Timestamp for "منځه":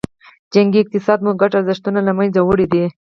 2.19-2.39